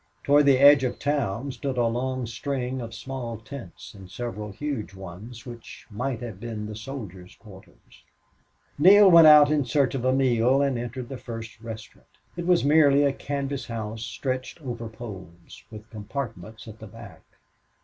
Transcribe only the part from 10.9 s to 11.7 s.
the first